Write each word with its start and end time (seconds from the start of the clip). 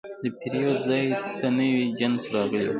د 0.23 0.25
پیرود 0.39 0.77
ځای 0.89 1.03
ته 1.39 1.47
نوی 1.57 1.83
جنس 1.99 2.23
راغلی 2.33 2.65
و. 2.67 2.69